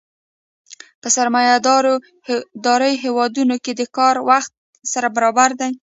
[1.01, 1.55] په سرمایه
[2.65, 4.51] داري هېوادونو کې د کار وخت
[4.93, 5.71] سره برابر دی